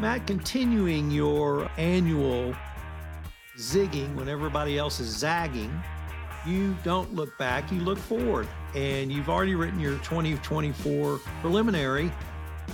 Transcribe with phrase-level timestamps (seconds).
[0.00, 2.54] Matt, continuing your annual
[3.58, 5.70] zigging when everybody else is zagging,
[6.46, 8.48] you don't look back, you look forward.
[8.74, 12.10] And you've already written your 2024 preliminary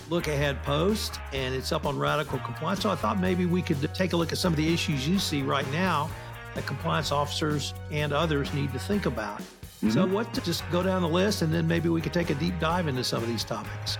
[0.08, 2.82] look ahead post, and it's up on radical compliance.
[2.82, 5.18] So I thought maybe we could take a look at some of the issues you
[5.18, 6.08] see right now
[6.54, 9.40] that compliance officers and others need to think about.
[9.40, 9.90] Mm-hmm.
[9.90, 12.34] So, what to just go down the list, and then maybe we could take a
[12.36, 13.98] deep dive into some of these topics.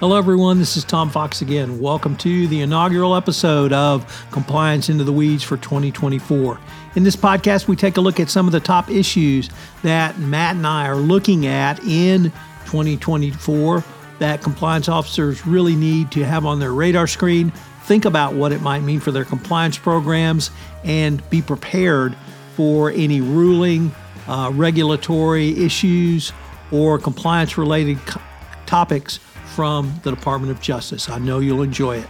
[0.00, 0.58] Hello, everyone.
[0.58, 1.78] This is Tom Fox again.
[1.78, 6.58] Welcome to the inaugural episode of Compliance into the Weeds for 2024.
[6.96, 9.48] In this podcast, we take a look at some of the top issues
[9.84, 12.24] that Matt and I are looking at in
[12.66, 13.84] 2024
[14.18, 17.52] that compliance officers really need to have on their radar screen.
[17.84, 20.50] Think about what it might mean for their compliance programs
[20.82, 22.16] and be prepared
[22.56, 23.94] for any ruling,
[24.26, 26.32] uh, regulatory issues,
[26.72, 28.20] or compliance related co-
[28.66, 29.20] topics
[29.54, 31.08] from the Department of Justice.
[31.08, 32.08] I know you'll enjoy it.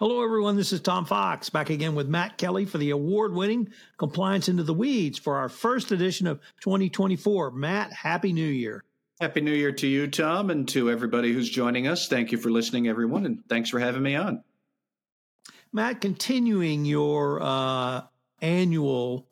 [0.00, 0.56] Hello, everyone.
[0.56, 4.64] This is Tom Fox back again with Matt Kelly for the award winning Compliance into
[4.64, 7.52] the Weeds for our first edition of 2024.
[7.52, 8.82] Matt, Happy New Year.
[9.20, 12.08] Happy New Year to you, Tom, and to everybody who's joining us.
[12.08, 14.42] Thank you for listening, everyone, and thanks for having me on.
[15.72, 18.02] Matt, continuing your uh,
[18.42, 19.26] annual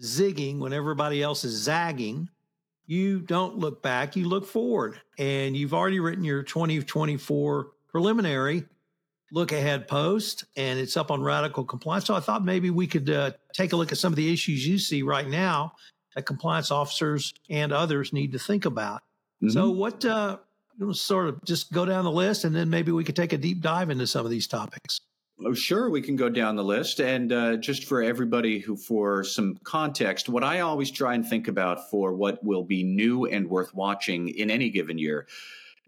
[0.00, 2.28] zigging when everybody else is zagging,
[2.86, 5.00] you don't look back, you look forward.
[5.18, 8.64] And you've already written your 2024 preliminary
[9.32, 12.06] look ahead post, and it's up on Radical Compliance.
[12.06, 14.66] So I thought maybe we could uh, take a look at some of the issues
[14.66, 15.74] you see right now
[16.14, 19.02] that compliance officers and others need to think about.
[19.42, 19.50] Mm-hmm.
[19.50, 20.38] So, what, uh,
[20.92, 23.60] sort of just go down the list, and then maybe we could take a deep
[23.60, 25.00] dive into some of these topics.
[25.42, 27.00] Oh, sure, we can go down the list.
[27.00, 31.48] And uh, just for everybody who, for some context, what I always try and think
[31.48, 35.26] about for what will be new and worth watching in any given year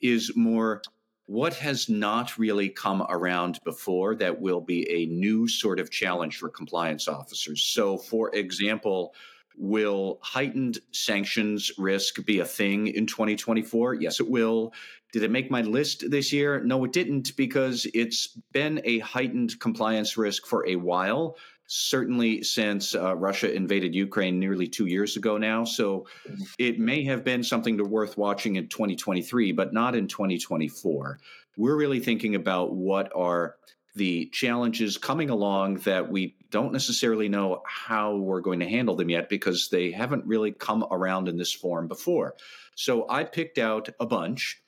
[0.01, 0.81] is more
[1.27, 6.39] what has not really come around before that will be a new sort of challenge
[6.39, 7.63] for compliance officers.
[7.63, 9.15] So, for example,
[9.59, 13.95] Will heightened sanctions risk be a thing in 2024?
[13.95, 14.73] Yes, it will.
[15.13, 16.61] Did it make my list this year?
[16.65, 21.37] No, it didn't because it's been a heightened compliance risk for a while,
[21.67, 25.65] certainly since uh, Russia invaded Ukraine nearly two years ago now.
[25.65, 26.07] So
[26.59, 31.19] it may have been something to worth watching in 2023, but not in 2024.
[31.59, 33.57] We're really thinking about what are
[33.95, 39.11] the challenges coming along that we don't necessarily know how we're going to handle them
[39.11, 42.35] yet because they haven't really come around in this form before.
[42.75, 44.62] So I picked out a bunch.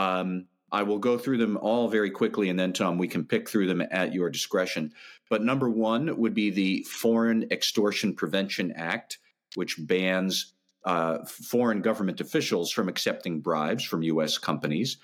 [0.00, 3.48] Um, I will go through them all very quickly, and then, Tom, we can pick
[3.48, 4.92] through them at your discretion.
[5.28, 9.18] But number one would be the Foreign Extortion Prevention Act,
[9.56, 14.38] which bans uh, foreign government officials from accepting bribes from U.S.
[14.38, 14.96] companies.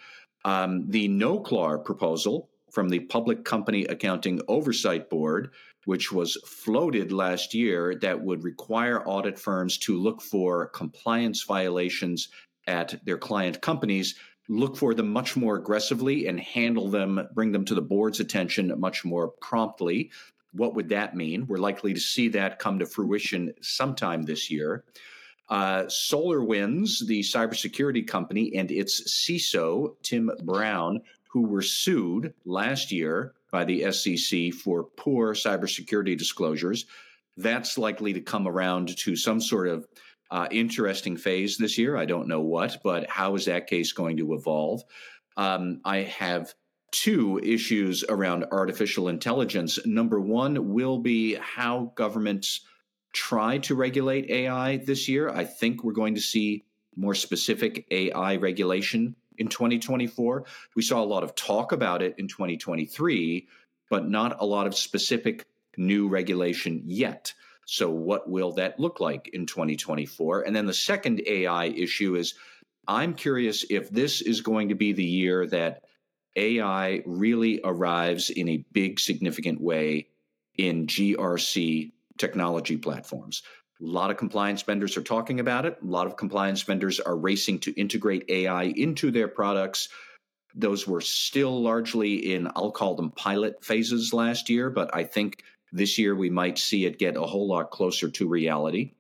[0.45, 5.51] Um, the NOCLAR proposal, from the Public Company Accounting Oversight Board,
[5.85, 12.29] which was floated last year, that would require audit firms to look for compliance violations
[12.67, 14.17] at their client companies,
[14.49, 18.73] look for them much more aggressively and handle them, bring them to the board's attention
[18.79, 20.11] much more promptly.
[20.53, 21.47] What would that mean?
[21.47, 24.85] We're likely to see that come to fruition sometime this year.
[25.49, 33.35] Uh, SolarWinds, the cybersecurity company, and its CISO, Tim Brown, who were sued last year
[33.51, 36.87] by the SEC for poor cybersecurity disclosures.
[37.37, 39.87] That's likely to come around to some sort of
[40.31, 41.97] uh, interesting phase this year.
[41.97, 44.83] I don't know what, but how is that case going to evolve?
[45.37, 46.55] Um, I have
[46.93, 49.79] two issues around artificial intelligence.
[49.85, 52.63] Number one will be how governments
[53.13, 55.29] try to regulate AI this year.
[55.29, 56.65] I think we're going to see
[56.97, 60.45] more specific AI regulation in 2024.
[60.75, 63.49] We saw a lot of talk about it in 2023,
[63.91, 67.33] but not a lot of specific new regulation yet.
[67.67, 70.43] So, what will that look like in 2024?
[70.43, 72.35] And then the second AI issue is
[72.89, 75.83] I'm curious if this is going to be the year that
[76.37, 80.09] AI really arrives in a big, significant way
[80.57, 83.43] in GRC technology platforms.
[83.81, 85.77] A lot of compliance vendors are talking about it.
[85.83, 89.89] A lot of compliance vendors are racing to integrate AI into their products.
[90.55, 95.43] Those were still largely in, I'll call them pilot phases last year, but I think
[95.73, 98.93] this year we might see it get a whole lot closer to reality.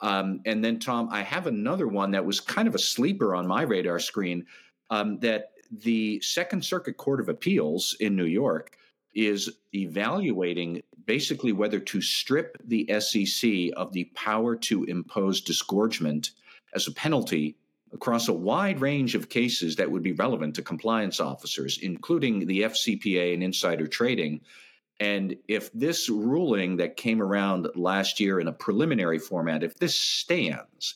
[0.00, 3.46] Um, and then, Tom, I have another one that was kind of a sleeper on
[3.46, 4.46] my radar screen
[4.90, 8.76] um, that the Second Circuit Court of Appeals in New York
[9.14, 16.32] is evaluating basically whether to strip the SEC of the power to impose disgorgement
[16.74, 17.56] as a penalty
[17.92, 22.62] across a wide range of cases that would be relevant to compliance officers, including the
[22.62, 24.40] FCPA and insider trading.
[24.98, 29.94] And if this ruling that came around last year in a preliminary format, if this
[29.94, 30.94] stands,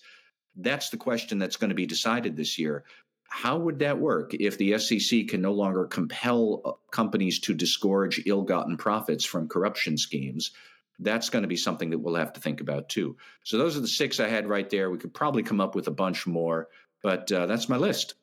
[0.56, 2.84] that's the question that's going to be decided this year.
[3.28, 8.22] How would that work if the SEC can no longer compel uh, companies to disgorge
[8.26, 10.50] ill gotten profits from corruption schemes?
[10.98, 13.16] That's going to be something that we'll have to think about too.
[13.44, 14.90] So, those are the six I had right there.
[14.90, 16.68] We could probably come up with a bunch more,
[17.02, 18.14] but uh, that's my list.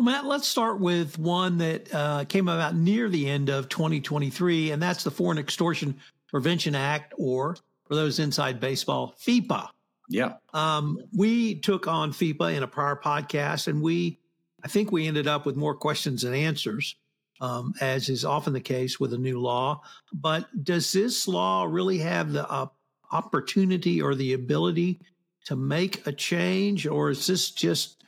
[0.00, 4.70] Well, Matt, let's start with one that uh, came about near the end of 2023,
[4.70, 5.94] and that's the Foreign Extortion
[6.26, 9.68] Prevention Act, or for those inside baseball, FEPA.
[10.08, 10.36] Yeah.
[10.54, 14.18] Um, we took on FEPA in a prior podcast, and we,
[14.64, 16.96] I think we ended up with more questions than answers,
[17.42, 19.82] um, as is often the case with a new law.
[20.14, 22.68] But does this law really have the uh,
[23.12, 24.98] opportunity or the ability
[25.44, 28.00] to make a change, or is this just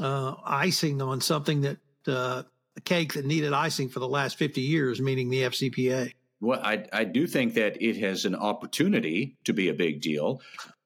[0.00, 2.42] uh, icing on something that uh,
[2.76, 6.12] a cake that needed icing for the last 50 years, meaning the FCPA?
[6.40, 10.40] Well, I, I do think that it has an opportunity to be a big deal.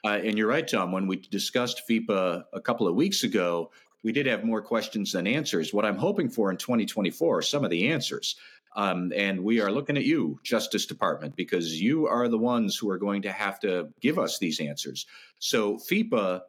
[0.04, 0.92] Uh, and you're right, Tom.
[0.92, 3.70] When we discussed FEPA a couple of weeks ago,
[4.02, 5.72] we did have more questions than answers.
[5.72, 8.36] What I'm hoping for in 2024 are some of the answers.
[8.76, 12.90] Um, and we are looking at you, Justice Department, because you are the ones who
[12.90, 15.06] are going to have to give us these answers.
[15.38, 16.42] So, FEPA,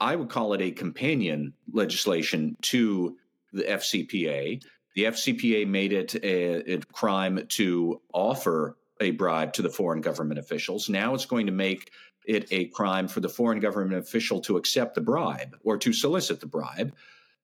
[0.00, 3.16] I would call it a companion legislation to
[3.52, 4.62] the FCPA.
[4.94, 10.38] The FCPA made it a, a crime to offer a bribe to the foreign government
[10.38, 10.88] officials.
[10.88, 11.90] Now it's going to make
[12.26, 16.40] it a crime for the foreign government official to accept the bribe or to solicit
[16.40, 16.94] the bribe.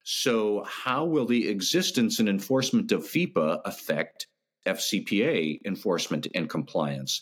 [0.03, 4.29] So, how will the existence and enforcement of FEPA affect
[4.67, 7.21] FCPA enforcement and compliance?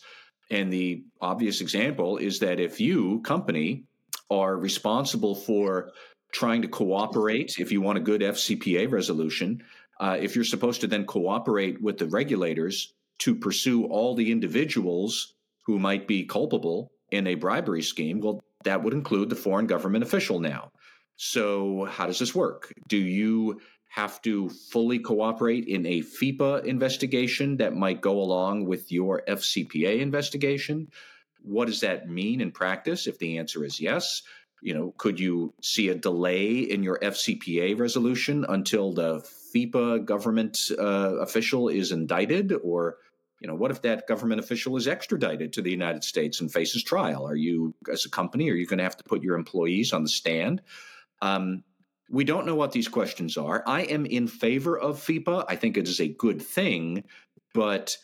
[0.51, 3.85] And the obvious example is that if you, company,
[4.31, 5.93] are responsible for
[6.33, 9.63] trying to cooperate, if you want a good FCPA resolution,
[10.01, 15.35] uh, if you're supposed to then cooperate with the regulators to pursue all the individuals
[15.65, 20.05] who might be culpable in a bribery scheme, well, that would include the foreign government
[20.05, 20.71] official now.
[21.17, 22.73] So, how does this work?
[22.87, 28.93] Do you have to fully cooperate in a FEPA investigation that might go along with
[28.93, 30.89] your FCPA investigation?
[31.43, 33.07] What does that mean in practice?
[33.07, 34.23] If the answer is yes,
[34.61, 39.21] you know, could you see a delay in your FCPA resolution until the
[39.55, 42.97] FEPA government uh, official is indicted or
[43.41, 46.83] you know, what if that government official is extradited to the United States and faces
[46.83, 47.27] trial?
[47.27, 50.03] Are you, as a company, are you going to have to put your employees on
[50.03, 50.61] the stand?
[51.23, 51.63] Um,
[52.11, 53.63] we don't know what these questions are.
[53.67, 55.45] I am in favor of FEPA.
[55.49, 57.05] I think it is a good thing,
[57.55, 57.97] but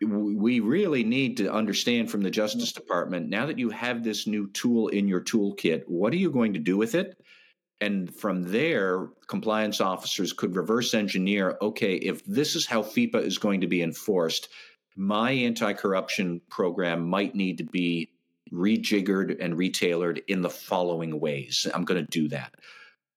[0.00, 4.50] we really need to understand from the Justice Department now that you have this new
[4.50, 7.16] tool in your toolkit, what are you going to do with it?
[7.80, 13.38] And from there, compliance officers could reverse engineer okay, if this is how FEPA is
[13.38, 14.48] going to be enforced,
[14.96, 18.10] my anti corruption program might need to be
[18.52, 21.66] rejiggered and retailored in the following ways.
[21.74, 22.54] I'm going to do that.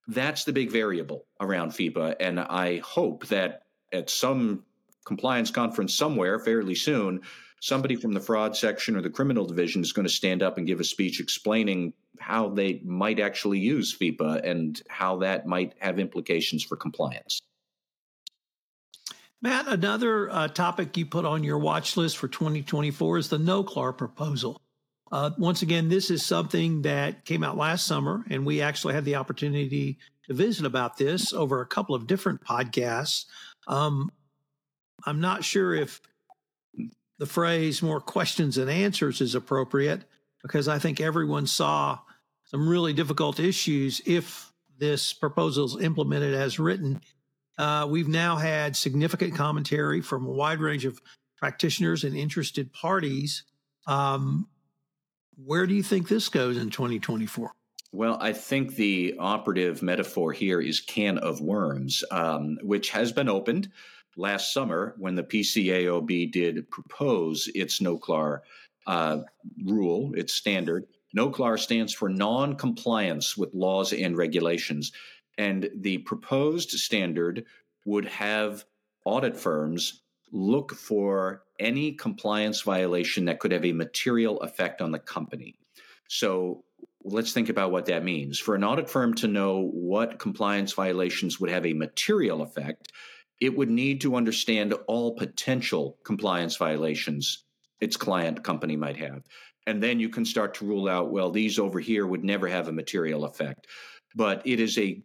[0.08, 2.16] That's the big variable around FEPA.
[2.18, 4.64] And I hope that at some
[5.08, 7.22] compliance conference somewhere fairly soon,
[7.60, 10.66] somebody from the fraud section or the criminal division is going to stand up and
[10.66, 15.98] give a speech explaining how they might actually use FEPA and how that might have
[15.98, 17.40] implications for compliance.
[19.40, 23.96] Matt, another uh, topic you put on your watch list for 2024 is the NOCLAR
[23.96, 24.60] proposal.
[25.10, 29.04] Uh, once again, this is something that came out last summer, and we actually had
[29.04, 33.26] the opportunity to visit about this over a couple of different podcasts.
[33.68, 34.10] Um,
[35.06, 36.00] I'm not sure if
[37.18, 40.04] the phrase more questions than answers is appropriate
[40.42, 41.98] because I think everyone saw
[42.44, 47.00] some really difficult issues if this proposal is implemented as written.
[47.58, 51.00] Uh, we've now had significant commentary from a wide range of
[51.36, 53.42] practitioners and interested parties.
[53.86, 54.48] Um,
[55.44, 57.52] where do you think this goes in 2024?
[57.90, 63.28] Well, I think the operative metaphor here is can of worms, um, which has been
[63.28, 63.70] opened
[64.18, 68.40] last summer when the PCAOB did propose its NOCLAR
[68.86, 69.18] uh,
[69.64, 70.86] rule, its standard.
[71.16, 74.92] NOCLAR stands for non compliance with laws and regulations.
[75.38, 77.44] And the proposed standard
[77.86, 78.64] would have
[79.04, 84.98] audit firms look for any compliance violation that could have a material effect on the
[84.98, 85.56] company.
[86.08, 86.64] So
[87.04, 88.38] let's think about what that means.
[88.38, 92.92] For an audit firm to know what compliance violations would have a material effect,
[93.40, 97.44] it would need to understand all potential compliance violations
[97.80, 99.22] its client company might have.
[99.66, 102.68] And then you can start to rule out, well, these over here would never have
[102.68, 103.66] a material effect.
[104.14, 105.02] But it is a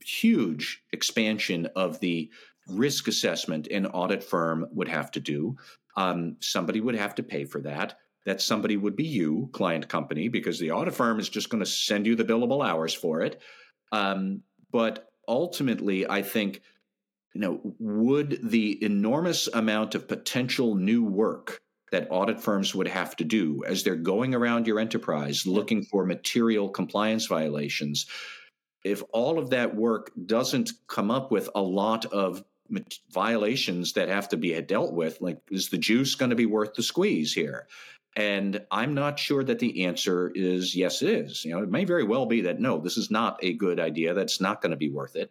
[0.00, 2.30] huge expansion of the
[2.68, 5.56] risk assessment an audit firm would have to do.
[5.96, 7.98] Um, somebody would have to pay for that.
[8.24, 11.70] That somebody would be you, client company, because the audit firm is just going to
[11.70, 13.40] send you the billable hours for it.
[13.92, 16.62] Um, but ultimately, I think,
[17.36, 21.60] you know, would the enormous amount of potential new work
[21.92, 26.06] that audit firms would have to do as they're going around your enterprise looking for
[26.06, 28.06] material compliance violations,
[28.84, 32.42] if all of that work doesn't come up with a lot of
[33.12, 36.72] violations that have to be dealt with, like is the juice going to be worth
[36.72, 37.66] the squeeze here?
[38.16, 41.44] And I'm not sure that the answer is yes, it is.
[41.44, 44.14] You know, it may very well be that no, this is not a good idea.
[44.14, 45.30] That's not going to be worth it.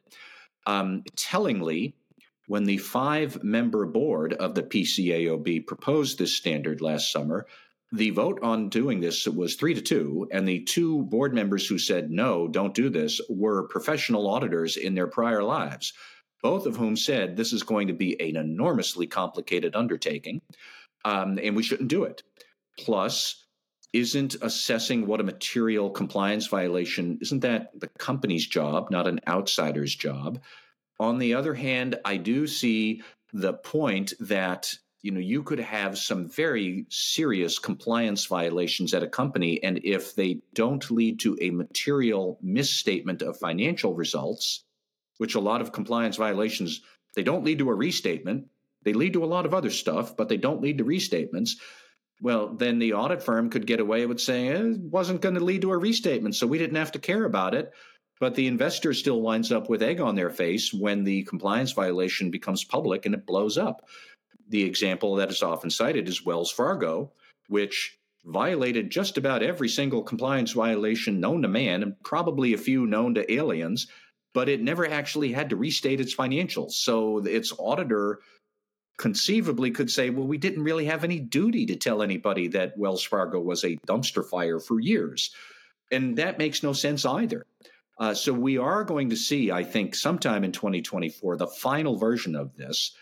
[0.65, 1.95] Um, tellingly,
[2.47, 7.47] when the five member board of the PCAOB proposed this standard last summer,
[7.91, 11.77] the vote on doing this was three to two, and the two board members who
[11.77, 15.93] said no, don't do this, were professional auditors in their prior lives,
[16.41, 20.41] both of whom said this is going to be an enormously complicated undertaking,
[21.05, 22.23] um, and we shouldn't do it.
[22.77, 23.44] Plus,
[23.95, 29.95] isn't assessing what a material compliance violation isn't that the company's job, not an outsider's
[29.95, 30.41] job?
[30.99, 35.97] On the other hand, I do see the point that you know you could have
[35.97, 41.49] some very serious compliance violations at a company and if they don't lead to a
[41.51, 44.63] material misstatement of financial results
[45.17, 46.81] which a lot of compliance violations
[47.15, 48.47] they don't lead to a restatement
[48.83, 51.51] they lead to a lot of other stuff but they don't lead to restatements
[52.21, 55.43] well then the audit firm could get away with saying eh, it wasn't going to
[55.43, 57.71] lead to a restatement so we didn't have to care about it
[58.19, 62.31] but the investor still winds up with egg on their face when the compliance violation
[62.31, 63.85] becomes public and it blows up
[64.49, 67.11] the example that is often cited is Wells Fargo,
[67.47, 72.85] which violated just about every single compliance violation known to man and probably a few
[72.85, 73.87] known to aliens,
[74.33, 76.71] but it never actually had to restate its financials.
[76.71, 78.19] So its auditor
[78.97, 83.03] conceivably could say, well, we didn't really have any duty to tell anybody that Wells
[83.03, 85.33] Fargo was a dumpster fire for years.
[85.91, 87.45] And that makes no sense either.
[87.97, 92.35] Uh, so we are going to see, I think, sometime in 2024, the final version
[92.35, 92.93] of this.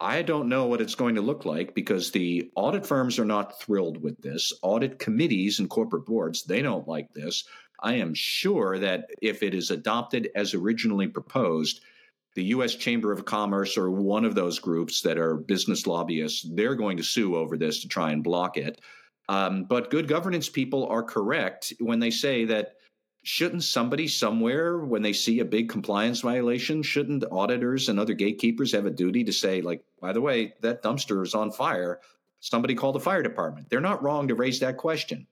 [0.00, 3.60] I don't know what it's going to look like because the audit firms are not
[3.60, 4.52] thrilled with this.
[4.62, 7.44] Audit committees and corporate boards, they don't like this.
[7.80, 11.80] I am sure that if it is adopted as originally proposed,
[12.34, 12.74] the U.S.
[12.74, 17.02] Chamber of Commerce or one of those groups that are business lobbyists, they're going to
[17.02, 18.80] sue over this to try and block it.
[19.28, 22.74] Um, but good governance people are correct when they say that
[23.24, 28.72] shouldn't somebody somewhere when they see a big compliance violation shouldn't auditors and other gatekeepers
[28.72, 32.00] have a duty to say like by the way that dumpster is on fire
[32.40, 35.26] somebody call the fire department they're not wrong to raise that question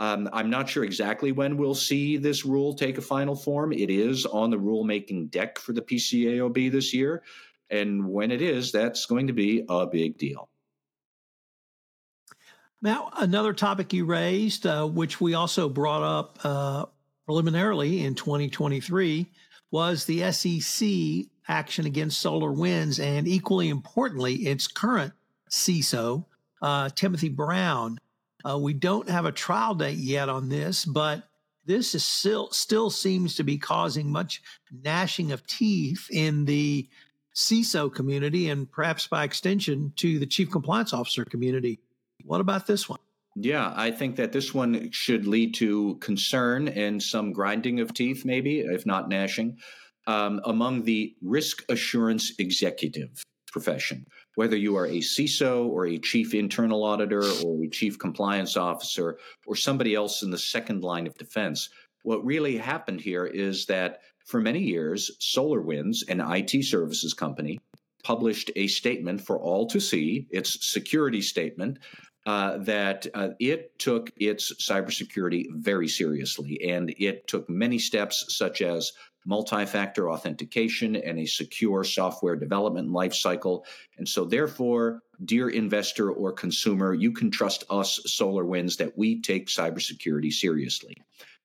[0.00, 3.72] um, i'm not sure exactly when we'll see this rule take a final form.
[3.72, 7.22] It is on the rulemaking deck for the pcaob this year.
[7.70, 10.48] And when it is that's going to be a big deal.
[12.82, 16.86] Now, another topic you raised, uh, which we also brought up uh,
[17.26, 19.30] preliminarily in 2023
[19.70, 25.12] was the SEC action against SolarWinds and equally importantly, its current
[25.50, 26.24] CISO,
[26.62, 27.98] uh, Timothy Brown.
[28.48, 31.24] Uh, we don't have a trial date yet on this, but
[31.64, 34.42] this is still still seems to be causing much
[34.72, 36.88] gnashing of teeth in the
[37.34, 41.78] CISO community, and perhaps by extension to the Chief Compliance Officer community.
[42.24, 42.98] What about this one?
[43.36, 48.24] Yeah, I think that this one should lead to concern and some grinding of teeth,
[48.24, 49.58] maybe, if not gnashing,
[50.06, 54.06] um, among the risk assurance executive profession.
[54.40, 59.18] Whether you are a CISO or a chief internal auditor or a chief compliance officer
[59.46, 61.68] or somebody else in the second line of defense,
[62.04, 67.60] what really happened here is that for many years, SolarWinds, an IT services company,
[68.02, 71.78] published a statement for all to see, its security statement,
[72.26, 78.62] uh, that uh, it took its cybersecurity very seriously, and it took many steps, such
[78.62, 78.92] as
[79.26, 83.64] multi-factor authentication and a secure software development lifecycle.
[83.98, 89.48] And so, therefore, dear investor or consumer, you can trust us, SolarWinds, that we take
[89.48, 90.96] cybersecurity seriously.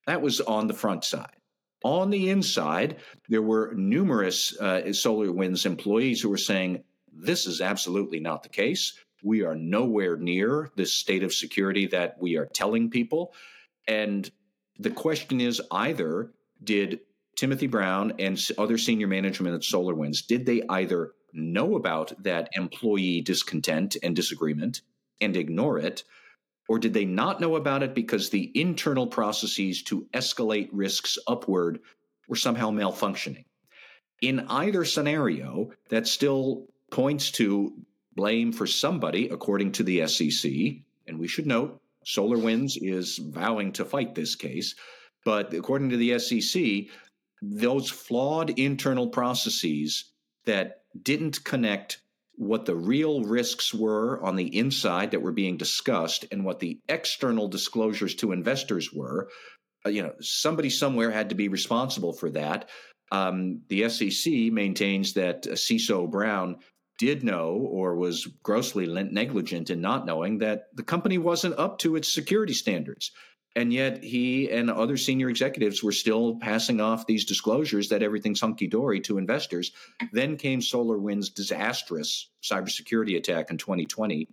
[0.06, 1.36] That was on the front side.
[1.84, 2.96] On the inside,
[3.28, 8.94] there were numerous uh, SolarWinds employees who were saying, this is absolutely not the case.
[9.26, 13.34] We are nowhere near this state of security that we are telling people.
[13.88, 14.30] And
[14.78, 16.30] the question is either
[16.62, 17.00] did
[17.34, 23.20] Timothy Brown and other senior management at SolarWinds, did they either know about that employee
[23.20, 24.82] discontent and disagreement
[25.20, 26.04] and ignore it?
[26.68, 31.80] Or did they not know about it because the internal processes to escalate risks upward
[32.28, 33.46] were somehow malfunctioning?
[34.22, 37.72] In either scenario, that still points to
[38.16, 40.50] blame for somebody, according to the SEC.
[41.06, 44.74] And we should note SolarWinds is vowing to fight this case.
[45.24, 46.94] But according to the SEC,
[47.42, 50.12] those flawed internal processes
[50.46, 52.00] that didn't connect
[52.36, 56.78] what the real risks were on the inside that were being discussed and what the
[56.88, 59.28] external disclosures to investors were.
[59.84, 62.68] Uh, you know, somebody somewhere had to be responsible for that.
[63.10, 66.58] Um, the SEC maintains that uh, CISO Brown
[66.98, 71.96] did know or was grossly negligent in not knowing that the company wasn't up to
[71.96, 73.12] its security standards.
[73.54, 78.40] And yet he and other senior executives were still passing off these disclosures that everything's
[78.40, 79.72] hunky dory to investors.
[80.12, 84.28] Then came SolarWinds' disastrous cybersecurity attack in 2020,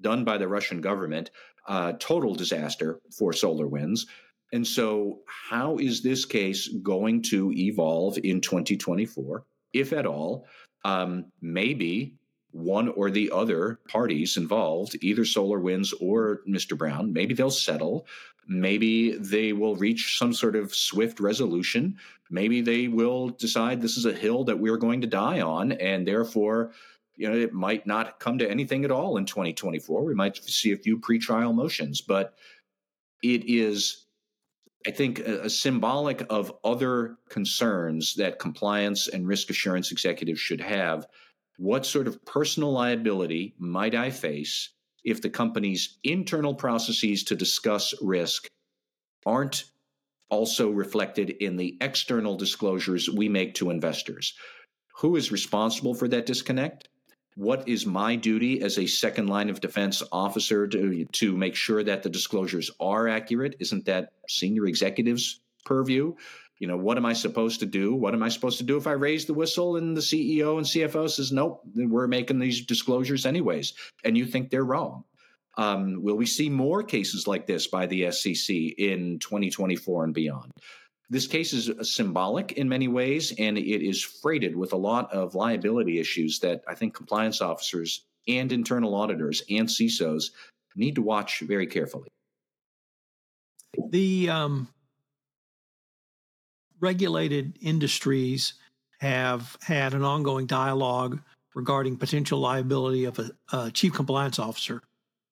[0.00, 1.32] done by the Russian government,
[1.66, 4.06] uh, total disaster for SolarWinds.
[4.52, 10.46] And so, how is this case going to evolve in 2024, if at all?
[10.84, 12.14] Um, maybe
[12.52, 16.76] one or the other parties involved, either SolarWinds or Mr.
[16.76, 18.06] Brown, maybe they'll settle.
[18.46, 21.98] Maybe they will reach some sort of swift resolution.
[22.30, 26.06] Maybe they will decide this is a hill that we're going to die on, and
[26.06, 26.72] therefore,
[27.16, 30.02] you know, it might not come to anything at all in 2024.
[30.04, 32.34] We might see a few pretrial motions, but
[33.22, 34.06] it is,
[34.86, 40.60] I think, a, a symbolic of other concerns that compliance and risk assurance executives should
[40.60, 41.06] have.
[41.56, 44.70] What sort of personal liability might I face
[45.04, 48.48] if the company's internal processes to discuss risk
[49.26, 49.64] aren't
[50.30, 54.34] also reflected in the external disclosures we make to investors.
[54.98, 56.88] Who is responsible for that disconnect?
[57.38, 61.84] What is my duty as a second line of defense officer to, to make sure
[61.84, 63.54] that the disclosures are accurate?
[63.60, 66.16] Isn't that senior executives' purview?
[66.58, 67.94] You know, what am I supposed to do?
[67.94, 70.66] What am I supposed to do if I raise the whistle and the CEO and
[70.66, 75.04] CFO says, nope, we're making these disclosures anyways, and you think they're wrong?
[75.56, 80.50] Um, will we see more cases like this by the SEC in 2024 and beyond?
[81.10, 85.34] This case is symbolic in many ways, and it is freighted with a lot of
[85.34, 90.30] liability issues that I think compliance officers and internal auditors and CISOs
[90.76, 92.08] need to watch very carefully.
[93.90, 94.68] The um,
[96.80, 98.54] regulated industries
[99.00, 101.20] have had an ongoing dialogue
[101.54, 104.82] regarding potential liability of a, a chief compliance officer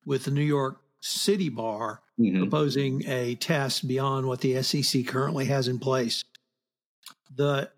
[0.07, 2.41] with the New York City Bar mm-hmm.
[2.41, 6.25] proposing a test beyond what the SEC currently has in place.
[7.35, 7.71] The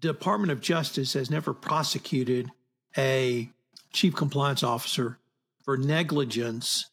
[0.00, 2.50] Department of Justice has never prosecuted
[2.96, 3.50] a
[3.92, 5.18] chief compliance officer
[5.64, 6.86] for negligence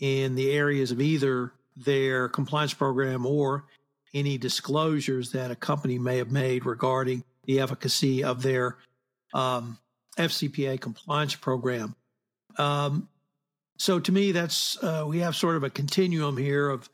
[0.00, 3.64] in the areas of either their compliance program or
[4.14, 8.76] any disclosures that a company may have made regarding the efficacy of their
[9.32, 9.78] um,
[10.18, 11.94] FCPA compliance program.
[12.58, 13.08] Um,
[13.78, 16.88] so to me, that's uh, we have sort of a continuum here of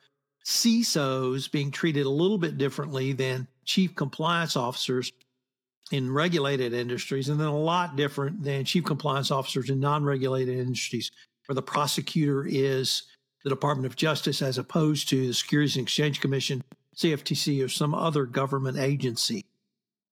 [0.45, 5.13] CISOs being treated a little bit differently than chief compliance officers
[5.93, 11.11] in regulated industries, and then a lot different than chief compliance officers in non-regulated industries,
[11.47, 13.03] where the prosecutor is
[13.45, 16.63] the Department of Justice as opposed to the Securities and Exchange Commission
[16.97, 19.45] CFTC or some other government agency.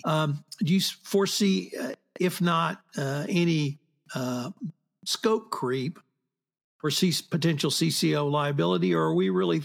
[0.04, 3.78] Um, do you foresee, uh, if not uh, any
[4.14, 4.50] uh,
[5.04, 5.98] scope creep
[6.86, 9.60] for C- potential CCO liability, or are we really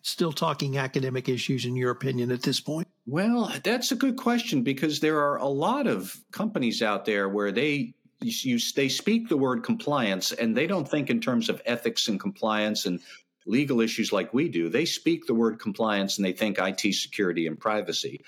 [0.00, 2.88] still talking academic issues in your opinion at this point?
[3.06, 7.52] Well, that's a good question because there are a lot of companies out there where
[7.52, 12.08] they you, they speak the word compliance and they don't think in terms of ethics
[12.08, 12.98] and compliance and
[13.44, 14.70] legal issues like we do.
[14.70, 18.24] They speak the word compliance and they think IT security and privacy.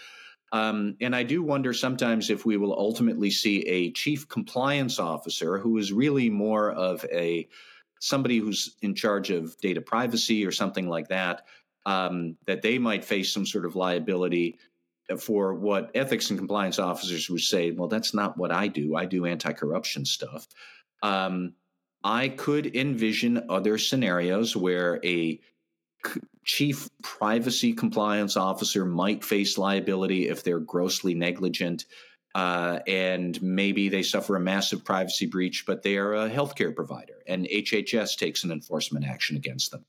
[0.52, 5.56] Um, and I do wonder sometimes if we will ultimately see a chief compliance officer
[5.56, 7.48] who is really more of a
[8.00, 11.46] somebody who's in charge of data privacy or something like that,
[11.86, 14.58] um, that they might face some sort of liability
[15.20, 17.70] for what ethics and compliance officers would say.
[17.70, 18.96] Well, that's not what I do.
[18.96, 20.48] I do anti-corruption stuff.
[21.02, 21.54] Um,
[22.02, 25.40] I could envision other scenarios where a
[26.44, 31.84] chief privacy compliance officer might face liability if they're grossly negligent.
[32.36, 37.14] Uh, and maybe they suffer a massive privacy breach, but they are a healthcare provider
[37.26, 39.86] and HHS takes an enforcement action against them.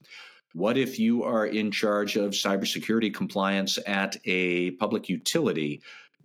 [0.53, 5.81] What if you are in charge of cybersecurity compliance at a public utility,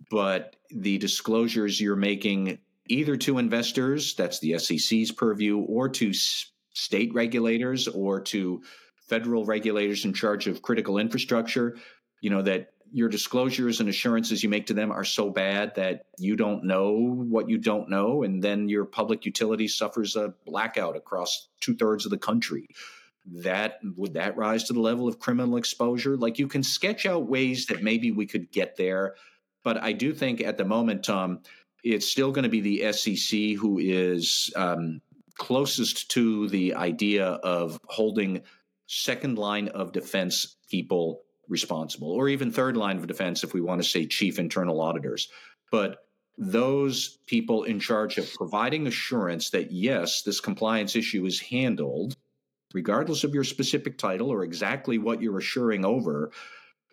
[0.09, 6.53] but the disclosures you're making either to investors, that's the SEC's purview, or to s-
[6.73, 8.63] state regulators or to
[9.09, 11.75] federal regulators in charge of critical infrastructure,
[12.21, 16.05] you know, that your disclosures and assurances you make to them are so bad that
[16.19, 20.95] you don't know what you don't know, and then your public utility suffers a blackout
[20.95, 22.67] across two thirds of the country.
[23.25, 26.15] That would that rise to the level of criminal exposure?
[26.15, 29.15] Like you can sketch out ways that maybe we could get there,
[29.63, 31.39] but I do think at the moment, Tom,
[31.83, 35.01] it's still going to be the SEC who is um,
[35.35, 38.43] closest to the idea of holding
[38.85, 43.81] second line of defense people responsible, or even third line of defense if we want
[43.81, 45.29] to say chief internal auditors.
[45.71, 45.97] But
[46.37, 52.15] those people in charge of providing assurance that yes, this compliance issue is handled,
[52.73, 56.31] regardless of your specific title or exactly what you're assuring over,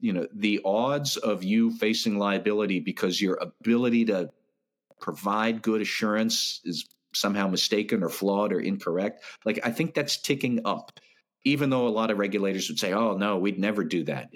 [0.01, 4.31] you know, the odds of you facing liability because your ability to
[5.01, 10.61] provide good assurance is somehow mistaken or flawed or incorrect, like I think that's ticking
[10.65, 10.93] up
[11.45, 14.31] even though a lot of regulators would say, oh, no, we'd never do that.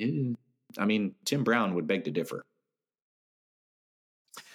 [0.78, 2.44] I mean, Tim Brown would beg to differ.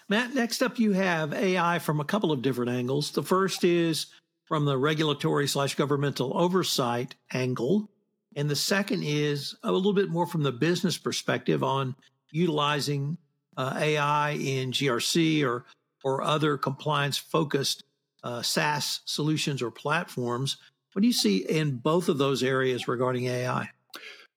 [0.08, 3.12] Matt, next up, you have AI from a couple of different angles.
[3.12, 4.08] The first is
[4.46, 7.92] from the regulatory slash governmental oversight angle.
[8.36, 11.96] And the second is a little bit more from the business perspective on
[12.32, 13.18] utilizing
[13.56, 15.66] uh, AI in GRC or,
[16.04, 17.84] or other compliance focused
[18.24, 20.58] uh, SaaS solutions or platforms
[20.94, 23.70] what do you see in both of those areas regarding AI?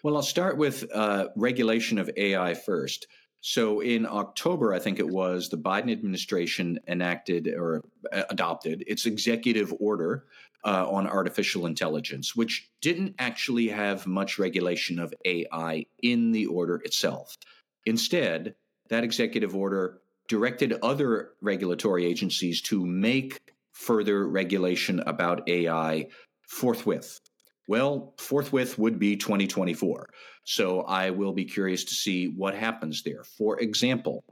[0.03, 3.07] Well, I'll start with uh, regulation of AI first.
[3.41, 9.07] So, in October, I think it was, the Biden administration enacted or uh, adopted its
[9.07, 10.25] executive order
[10.65, 16.77] uh, on artificial intelligence, which didn't actually have much regulation of AI in the order
[16.85, 17.37] itself.
[17.85, 18.55] Instead,
[18.89, 23.41] that executive order directed other regulatory agencies to make
[23.73, 26.07] further regulation about AI
[26.53, 27.19] forthwith.
[27.67, 30.09] Well, forthwith would be 2024.
[30.45, 33.25] So I will be curious to see what happens there.
[33.25, 34.25] For example,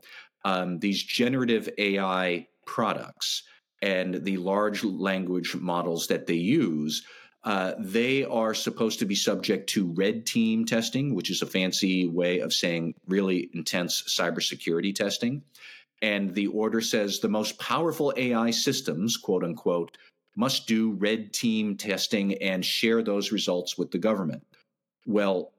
[0.45, 3.45] um, these generative AI products
[3.83, 7.05] and the large language models that they use.
[7.43, 12.07] Uh, they are supposed to be subject to red team testing, which is a fancy
[12.07, 15.43] way of saying really intense cybersecurity testing.
[16.03, 19.97] And the order says the most powerful AI systems, quote unquote,
[20.37, 24.47] must do red team testing and share those results with the government.
[25.07, 25.53] Well,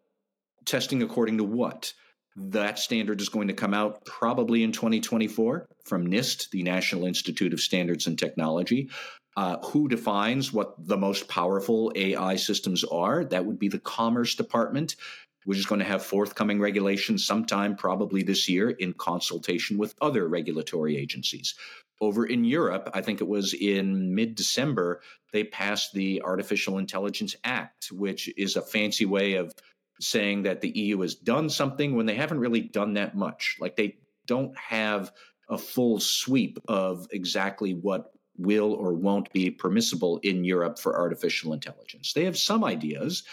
[0.65, 1.93] testing according to what?
[2.36, 7.53] That standard is going to come out probably in 2024 from NIST, the National Institute
[7.53, 8.89] of Standards and Technology.
[9.38, 13.23] Uh, who defines what the most powerful AI systems are?
[13.23, 14.97] That would be the Commerce Department,
[15.45, 20.27] which is going to have forthcoming regulations sometime probably this year in consultation with other
[20.27, 21.56] regulatory agencies
[22.01, 25.01] over in Europe, I think it was in mid December,
[25.32, 29.54] they passed the Artificial Intelligence Act, which is a fancy way of
[29.99, 33.58] saying that the EU has done something when they haven't really done that much.
[33.60, 35.12] Like they don't have
[35.47, 41.54] a full sweep of exactly what will or won't be permissible in Europe for artificial
[41.54, 42.13] intelligence.
[42.13, 43.23] They have some ideas.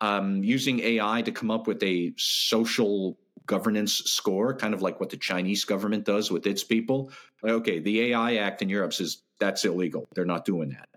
[0.00, 5.10] Um, using AI to come up with a social governance score, kind of like what
[5.10, 7.10] the Chinese government does with its people.
[7.44, 10.06] Okay, the AI Act in Europe says that's illegal.
[10.14, 10.88] They're not doing that.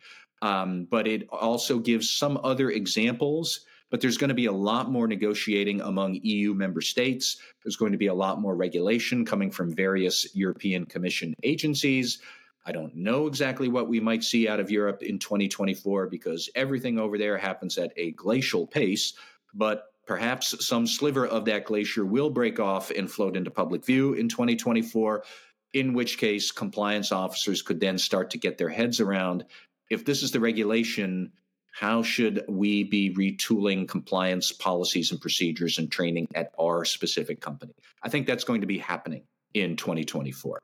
[0.41, 3.61] Um, but it also gives some other examples.
[3.89, 7.37] But there's going to be a lot more negotiating among EU member states.
[7.63, 12.19] There's going to be a lot more regulation coming from various European Commission agencies.
[12.65, 16.97] I don't know exactly what we might see out of Europe in 2024 because everything
[16.97, 19.13] over there happens at a glacial pace.
[19.53, 24.15] But Perhaps some sliver of that glacier will break off and float into public view
[24.15, 25.23] in 2024,
[25.71, 29.45] in which case compliance officers could then start to get their heads around
[29.89, 31.31] if this is the regulation,
[31.71, 37.73] how should we be retooling compliance policies and procedures and training at our specific company?
[38.01, 39.23] I think that's going to be happening
[39.53, 40.59] in 2024.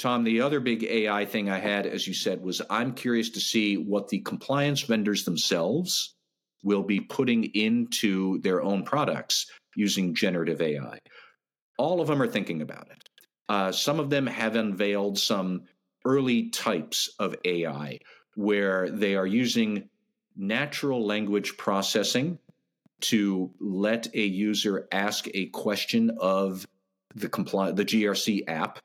[0.00, 3.40] Tom, the other big AI thing I had, as you said, was I'm curious to
[3.40, 6.14] see what the compliance vendors themselves
[6.62, 10.98] will be putting into their own products using generative AI.
[11.76, 13.08] All of them are thinking about it.
[13.50, 15.64] Uh, some of them have unveiled some
[16.06, 17.98] early types of AI
[18.36, 19.86] where they are using
[20.34, 22.38] natural language processing
[23.00, 26.66] to let a user ask a question of
[27.14, 28.78] the compli- the GRC app,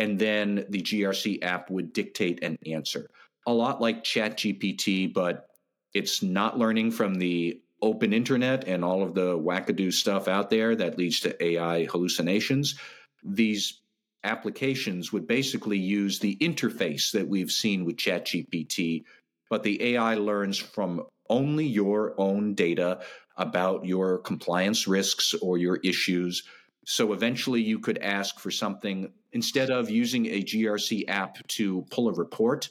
[0.00, 3.10] and then the GRC app would dictate an answer.
[3.46, 5.50] A lot like ChatGPT, but
[5.92, 10.74] it's not learning from the open internet and all of the wackadoo stuff out there
[10.74, 12.78] that leads to AI hallucinations.
[13.22, 13.80] These
[14.24, 19.04] applications would basically use the interface that we've seen with ChatGPT,
[19.50, 23.00] but the AI learns from only your own data
[23.36, 26.42] about your compliance risks or your issues.
[26.86, 32.08] So eventually you could ask for something instead of using a GRC app to pull
[32.08, 32.68] a report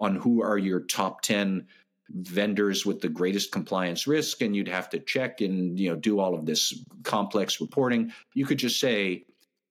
[0.00, 1.66] on who are your top 10
[2.12, 6.18] vendors with the greatest compliance risk and you'd have to check and you know do
[6.18, 9.24] all of this complex reporting you could just say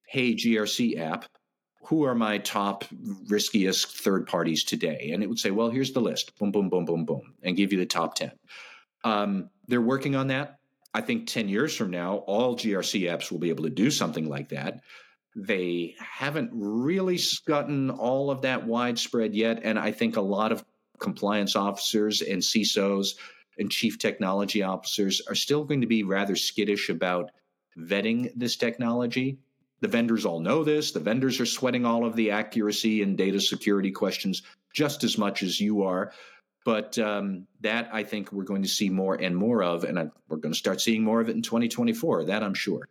[0.07, 1.25] hey grc app
[1.83, 2.85] who are my top
[3.27, 5.09] riskiest third parties today?
[5.11, 6.37] And it would say well here's the list.
[6.37, 8.31] Boom boom boom boom boom and give you the top 10
[9.03, 10.58] um, they're working on that
[10.99, 14.27] i think 10 years from now all grc apps will be able to do something
[14.27, 14.81] like that
[15.35, 20.63] they haven't really gotten all of that widespread yet and i think a lot of
[20.99, 23.15] compliance officers and CISOs
[23.57, 27.31] and chief technology officers are still going to be rather skittish about
[27.77, 29.37] vetting this technology.
[29.81, 30.91] The vendors all know this.
[30.91, 35.41] The vendors are sweating all of the accuracy and data security questions just as much
[35.41, 36.11] as you are.
[36.65, 40.09] But um, that I think we're going to see more and more of, and I,
[40.27, 42.25] we're going to start seeing more of it in 2024.
[42.25, 42.87] That I'm sure.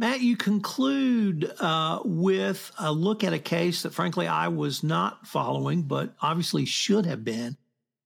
[0.00, 5.26] Matt, you conclude uh, with a look at a case that, frankly, I was not
[5.26, 7.56] following, but obviously should have been.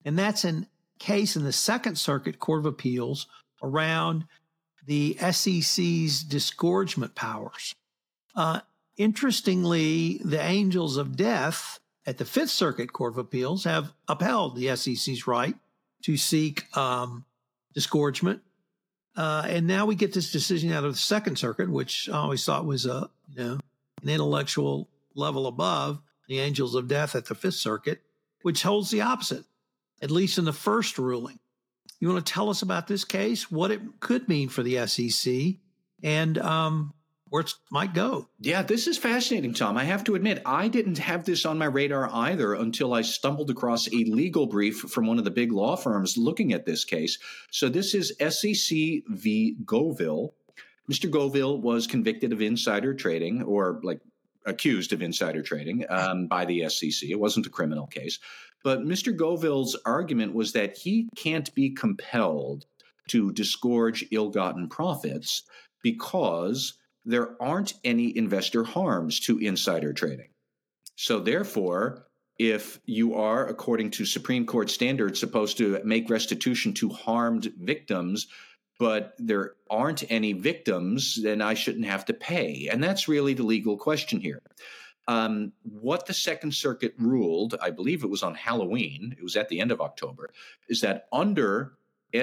[0.03, 0.67] And that's a
[0.99, 3.27] case in the Second Circuit Court of Appeals
[3.63, 4.25] around
[4.87, 7.75] the SEC's disgorgement powers.
[8.35, 8.61] Uh,
[8.97, 14.75] interestingly, the angels of death at the Fifth Circuit Court of Appeals have upheld the
[14.77, 15.55] SEC's right
[16.03, 17.25] to seek um,
[17.75, 18.43] disgorgement
[19.17, 22.45] uh, and now we get this decision out of the Second Circuit, which I always
[22.45, 23.59] thought was a you know
[24.03, 28.01] an intellectual level above the angels of death at the Fifth Circuit,
[28.43, 29.45] which holds the opposite,
[30.01, 31.39] at least in the first ruling.
[32.01, 35.57] You want to tell us about this case, what it could mean for the SEC,
[36.03, 36.95] and um,
[37.33, 38.29] where it might go.
[38.41, 39.79] Yeah, this is fascinating, Tom.
[39.79, 43.49] I have to admit, I didn't have this on my radar either until I stumbled
[43.49, 47.19] across a legal brief from one of the big law firms looking at this case.
[47.51, 48.77] So this is SEC
[49.09, 49.57] v.
[49.65, 50.35] Govil.
[50.91, 51.11] Mr.
[51.11, 54.03] Govil was convicted of insider trading, or like
[54.45, 57.09] accused of insider trading um, by the SEC.
[57.09, 58.19] It wasn't a criminal case.
[58.63, 59.17] But Mr.
[59.17, 62.67] Govil's argument was that he can't be compelled
[63.09, 65.45] to disgorge ill gotten profits
[65.83, 70.29] because there aren't any investor harms to insider trading.
[70.97, 72.07] So, therefore,
[72.39, 78.27] if you are, according to Supreme Court standards, supposed to make restitution to harmed victims,
[78.79, 82.69] but there aren't any victims, then I shouldn't have to pay.
[82.71, 84.43] And that's really the legal question here.
[85.09, 89.49] Um, what the Second Circuit ruled, I believe it was on Halloween, it was at
[89.49, 90.31] the end of October,
[90.69, 91.75] is that under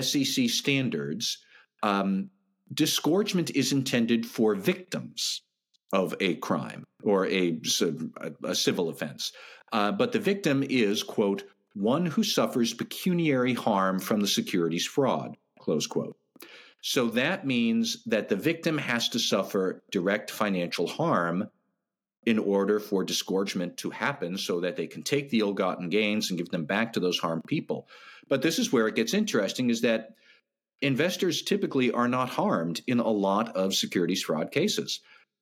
[0.01, 1.39] SEC standards,
[1.83, 2.29] um,
[2.73, 5.41] disgorgement is intended for victims
[5.91, 7.60] of a crime or a,
[8.43, 9.32] a civil offense.
[9.71, 15.36] Uh, but the victim is, quote, one who suffers pecuniary harm from the securities fraud,
[15.60, 16.17] close quote.
[16.82, 21.49] So that means that the victim has to suffer direct financial harm
[22.25, 26.29] in order for disgorgement to happen so that they can take the ill gotten gains
[26.29, 27.88] and give them back to those harmed people.
[28.27, 30.12] But this is where it gets interesting is that
[30.81, 35.01] investors typically are not harmed in a lot of securities fraud cases.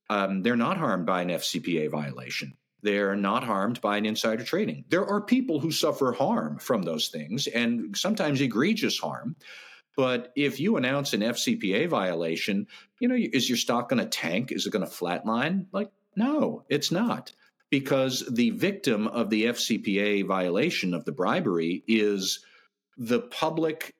[0.09, 2.53] Um, they're not harmed by an FCPA violation.
[2.81, 4.85] They're not harmed by an insider trading.
[4.89, 9.35] There are people who suffer harm from those things and sometimes egregious harm.
[9.95, 12.67] But if you announce an FCPA violation,
[12.99, 14.51] you know, is your stock going to tank?
[14.51, 15.65] Is it going to flatline?
[15.71, 17.33] Like, no, it's not.
[17.69, 22.39] Because the victim of the FCPA violation of the bribery is
[22.95, 23.93] the public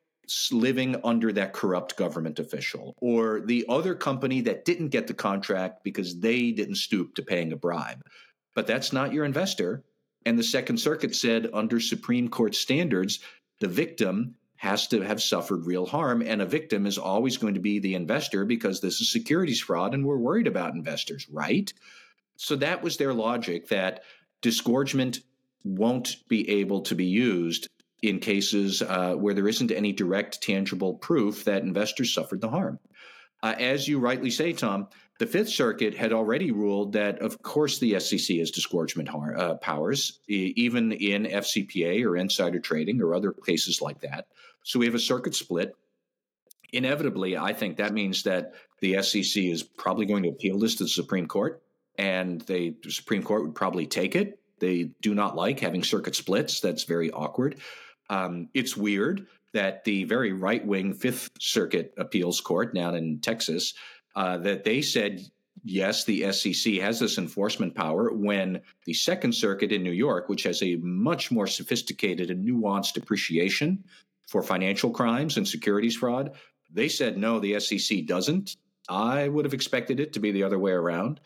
[0.52, 5.84] living under that corrupt government official or the other company that didn't get the contract
[5.84, 8.02] because they didn't stoop to paying a bribe.
[8.54, 9.84] But that's not your investor.
[10.26, 13.20] And the Second Circuit said under Supreme Court standards,
[13.60, 16.22] the victim has to have suffered real harm.
[16.22, 19.94] And a victim is always going to be the investor because this is securities fraud
[19.94, 21.72] and we're worried about investors, right?
[22.38, 24.04] So that was their logic that
[24.42, 25.20] disgorgement
[25.64, 27.68] won't be able to be used
[28.02, 32.80] in cases uh, where there isn't any direct tangible proof that investors suffered the harm.
[33.42, 34.88] Uh, as you rightly say, Tom,
[35.20, 39.56] the Fifth Circuit had already ruled that, of course, the SEC has disgorgement har- uh,
[39.56, 44.28] powers, e- even in FCPA or insider trading or other cases like that.
[44.64, 45.76] So we have a circuit split.
[46.74, 50.84] Inevitably, I think that means that the SEC is probably going to appeal this to
[50.84, 51.64] the Supreme Court,
[51.98, 54.40] and they, the Supreme Court would probably take it.
[54.60, 56.60] They do not like having circuit splits.
[56.60, 57.58] That's very awkward.
[58.10, 63.74] Um, it's weird that the very right wing Fifth Circuit Appeals Court down in Texas
[64.16, 65.22] uh, that they said
[65.64, 70.44] yes, the SEC has this enforcement power when the Second Circuit in New York, which
[70.44, 73.84] has a much more sophisticated and nuanced appreciation
[74.28, 76.32] for financial crimes and securities fraud,
[76.72, 78.56] they said no, the SEC doesn't.
[78.90, 81.20] I would have expected it to be the other way around.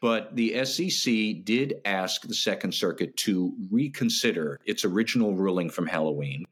[0.00, 6.44] But the SEC did ask the Second Circuit to reconsider its original ruling from Halloween,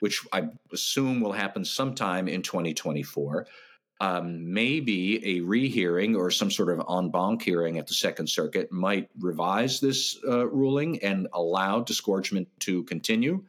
[0.00, 3.46] which I assume will happen sometime in 2024
[4.00, 8.72] um, maybe a rehearing or some sort of en banc hearing at the Second Circuit
[8.72, 13.44] might revise this uh, ruling and allow disgorgement to continue.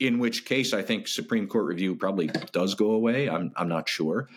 [0.00, 3.28] In which case, I think Supreme Court review probably does go away.
[3.28, 4.28] I'm I'm not sure,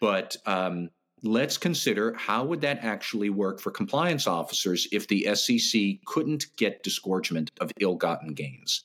[0.00, 0.88] but um,
[1.22, 6.82] let's consider how would that actually work for compliance officers if the SEC couldn't get
[6.82, 8.84] disgorgement of ill-gotten gains.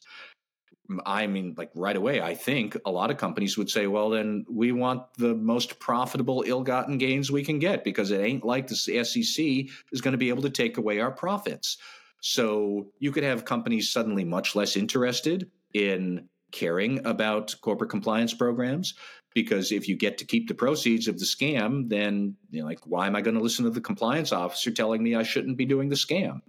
[1.05, 4.45] I mean, like right away, I think a lot of companies would say, well, then
[4.49, 8.67] we want the most profitable ill gotten gains we can get because it ain't like
[8.67, 9.45] the SEC
[9.91, 11.77] is going to be able to take away our profits.
[12.21, 18.93] So you could have companies suddenly much less interested in caring about corporate compliance programs
[19.33, 22.79] because if you get to keep the proceeds of the scam, then you know, like,
[22.85, 25.65] why am I going to listen to the compliance officer telling me I shouldn't be
[25.65, 26.41] doing the scam?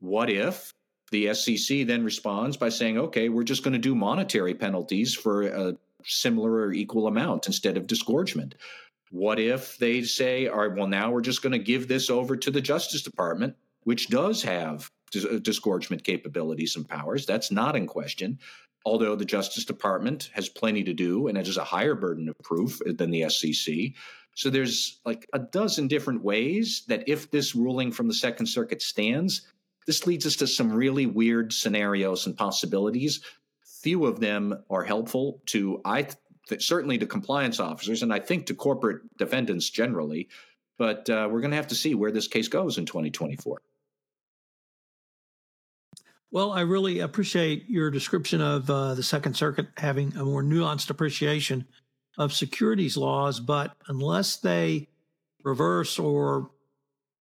[0.00, 0.74] What if
[1.10, 5.42] the SEC then responds by saying, okay, we're just going to do monetary penalties for
[5.42, 8.54] a similar or equal amount instead of disgorgement.
[9.10, 12.36] What if they say, all right, well, now we're just going to give this over
[12.36, 17.24] to the Justice Department, which does have disgorgement capabilities and powers?
[17.24, 18.38] That's not in question.
[18.84, 22.38] Although the Justice Department has plenty to do and it is a higher burden of
[22.38, 23.92] proof than the SEC.
[24.34, 28.80] So there's like a dozen different ways that if this ruling from the Second Circuit
[28.80, 29.42] stands,
[29.86, 33.20] this leads us to some really weird scenarios and possibilities.
[33.82, 36.06] Few of them are helpful to, I
[36.48, 40.28] th- certainly to compliance officers, and I think to corporate defendants generally.
[40.76, 43.60] But uh, we're going to have to see where this case goes in 2024.
[46.30, 50.90] Well, I really appreciate your description of uh, the Second Circuit having a more nuanced
[50.90, 51.66] appreciation
[52.18, 54.88] of securities laws, but unless they
[55.42, 56.50] reverse or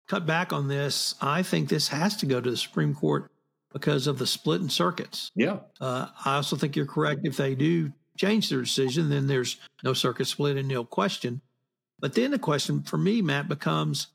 [0.08, 3.32] cut back on this, I think this has to go to the Supreme Court
[3.71, 5.32] because of the split in circuits.
[5.36, 5.60] Yeah.
[5.80, 7.21] Uh, I also think you're correct.
[7.23, 11.41] If they do change their decision, then there's no circuit split and no question.
[11.99, 14.08] But then the question for me, Matt, becomes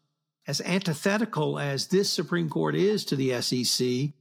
[0.47, 4.13] as antithetical as this Supreme Court is to the SEC,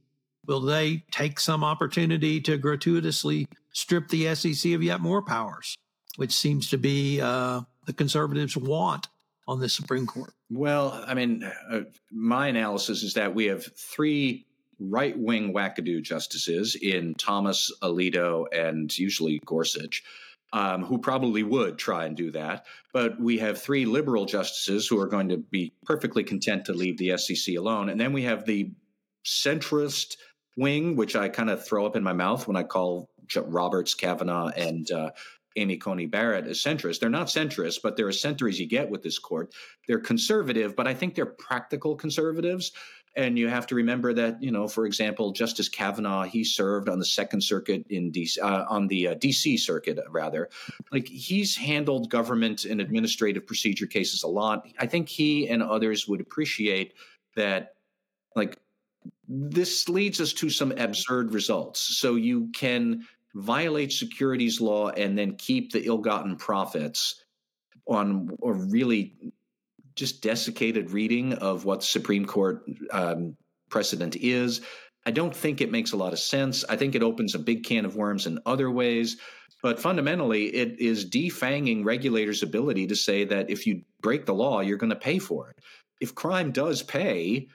[0.46, 5.76] will they take some opportunity to gratuitously strip the SEC of yet more powers,
[6.16, 9.08] which seems to be uh, the conservatives' want
[9.46, 10.32] on the Supreme Court?
[10.50, 11.80] Well, I mean, uh,
[12.10, 14.46] my analysis is that we have three
[14.78, 20.02] right wing wackadoo justices in Thomas, Alito, and usually Gorsuch.
[20.52, 22.66] Um, who probably would try and do that.
[22.92, 26.96] But we have three liberal justices who are going to be perfectly content to leave
[26.96, 27.88] the SEC alone.
[27.88, 28.70] And then we have the
[29.24, 30.16] centrist
[30.56, 34.48] wing, which I kind of throw up in my mouth when I call Roberts, Kavanaugh,
[34.48, 35.10] and uh,
[35.56, 37.00] Amy Coney Barrett as centrist.
[37.00, 39.54] They're not centrist, but they're as center as you get with this court.
[39.86, 42.72] They're conservative, but I think they're practical conservatives.
[43.16, 46.98] And you have to remember that, you know, for example, Justice Kavanaugh, he served on
[46.98, 50.48] the Second Circuit in DC, uh, on the uh, DC Circuit, rather.
[50.90, 54.66] Like he's handled government and administrative procedure cases a lot.
[54.80, 56.94] I think he and others would appreciate
[57.36, 57.74] that,
[58.34, 58.58] like,
[59.28, 61.98] this leads us to some absurd results.
[61.98, 67.24] So you can violate securities law and then keep the ill-gotten profits
[67.86, 69.32] on a really
[69.96, 73.36] just desiccated reading of what the Supreme Court um,
[73.70, 74.60] precedent is.
[75.06, 76.64] I don't think it makes a lot of sense.
[76.68, 79.18] I think it opens a big can of worms in other ways.
[79.62, 84.60] But fundamentally, it is defanging regulators' ability to say that if you break the law,
[84.60, 85.58] you're going to pay for it.
[86.00, 87.48] If crime does pay,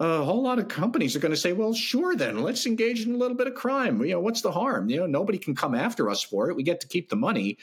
[0.00, 3.14] a whole lot of companies are going to say, well, sure, then let's engage in
[3.14, 4.02] a little bit of crime.
[4.04, 4.88] You know, what's the harm?
[4.90, 6.56] You know, nobody can come after us for it.
[6.56, 7.58] We get to keep the money.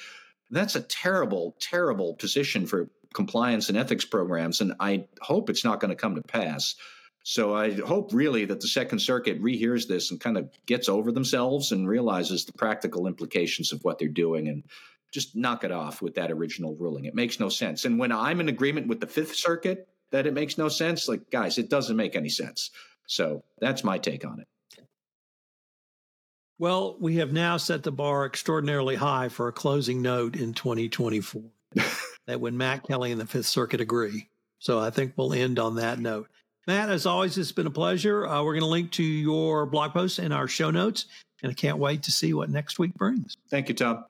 [0.50, 4.62] That's a terrible, terrible position for compliance and ethics programs.
[4.62, 6.76] And I hope it's not going to come to pass.
[7.24, 11.12] So I hope really that the Second Circuit rehears this and kind of gets over
[11.12, 14.64] themselves and realizes the practical implications of what they're doing and
[15.12, 17.06] just knock it off with that original ruling.
[17.06, 17.86] It makes no sense.
[17.86, 21.08] And when I'm in agreement with the Fifth Circuit, that it makes no sense.
[21.08, 22.72] Like, guys, it doesn't make any sense.
[23.08, 24.48] So that's my take on it.
[26.60, 31.42] Well, we have now set the bar extraordinarily high for a closing note in 2024
[32.28, 34.30] that when Matt Kelly and the Fifth Circuit agree.
[34.60, 36.30] So I think we'll end on that note.
[36.68, 38.28] Matt, as always, it's been a pleasure.
[38.28, 41.08] Uh, we're going to link to your blog post in our show notes,
[41.42, 43.36] and I can't wait to see what next week brings.
[43.50, 44.06] Thank you, Tom.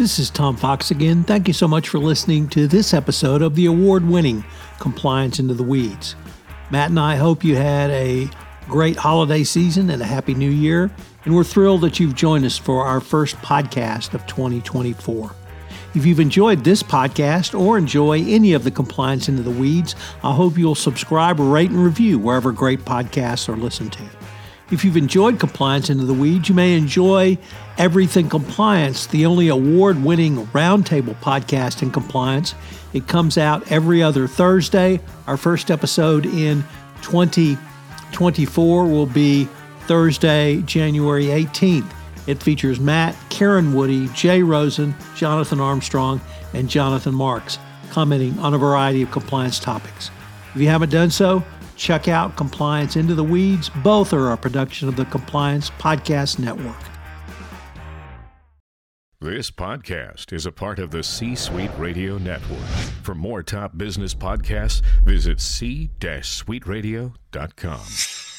[0.00, 1.24] This is Tom Fox again.
[1.24, 4.42] Thank you so much for listening to this episode of the award winning
[4.78, 6.16] Compliance into the Weeds.
[6.70, 8.30] Matt and I hope you had a
[8.66, 10.90] great holiday season and a happy new year,
[11.26, 15.32] and we're thrilled that you've joined us for our first podcast of 2024.
[15.94, 20.32] If you've enjoyed this podcast or enjoy any of the Compliance into the Weeds, I
[20.32, 24.19] hope you'll subscribe, rate, and review wherever great podcasts are listened to.
[24.70, 27.36] If you've enjoyed Compliance Into the Weeds, you may enjoy
[27.76, 32.54] Everything Compliance, the only award winning roundtable podcast in compliance.
[32.92, 35.00] It comes out every other Thursday.
[35.26, 36.62] Our first episode in
[37.02, 39.48] 2024 will be
[39.86, 41.90] Thursday, January 18th.
[42.28, 46.20] It features Matt, Karen Woody, Jay Rosen, Jonathan Armstrong,
[46.54, 47.58] and Jonathan Marks
[47.90, 50.12] commenting on a variety of compliance topics.
[50.54, 51.42] If you haven't done so,
[51.80, 53.70] Check out Compliance Into the Weeds.
[53.82, 56.76] Both are a production of the Compliance Podcast Network.
[59.18, 62.68] This podcast is a part of the C Suite Radio Network.
[63.02, 68.29] For more top business podcasts, visit c-suiteradio.com.